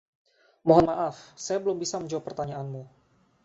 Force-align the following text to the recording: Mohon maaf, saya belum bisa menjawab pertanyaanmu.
Mohon 0.67 0.85
maaf, 0.91 1.17
saya 1.43 1.59
belum 1.63 1.77
bisa 1.83 1.95
menjawab 2.01 2.25
pertanyaanmu. 2.27 2.81